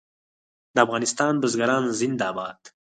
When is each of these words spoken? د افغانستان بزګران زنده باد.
د 0.73 0.75
افغانستان 0.85 1.33
بزګران 1.41 1.83
زنده 1.99 2.29
باد. 2.37 2.59